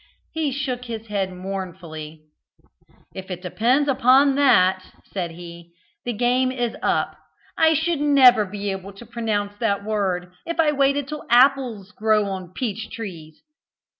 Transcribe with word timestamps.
He 0.31 0.51
shook 0.51 0.85
his 0.85 1.09
head 1.09 1.31
mournfully 1.31 2.23
"If 3.13 3.29
it 3.29 3.43
depends 3.43 3.87
upon 3.87 4.33
that," 4.33 4.83
said 5.13 5.29
he, 5.29 5.73
"the 6.05 6.13
game 6.13 6.51
is 6.51 6.75
up 6.81 7.19
I 7.55 7.75
should 7.75 8.01
never 8.01 8.43
be 8.43 8.71
able 8.71 8.93
to 8.93 9.05
pronounce 9.05 9.57
that 9.59 9.85
word, 9.85 10.31
if 10.43 10.59
I 10.59 10.71
waited 10.71 11.07
till 11.07 11.27
apples 11.29 11.91
grow 11.91 12.25
on 12.31 12.51
peach 12.51 12.89
trees." 12.89 13.43